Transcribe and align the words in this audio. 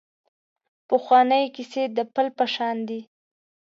پخوانۍ 0.87 1.45
کیسې 1.55 1.83
د 1.97 1.99
پل 2.13 2.27
په 2.37 2.45
شان 2.53 2.77
دي. 2.89 3.01